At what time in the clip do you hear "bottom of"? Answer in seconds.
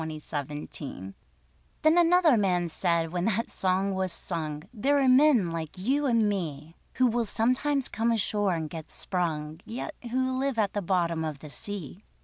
10.81-11.37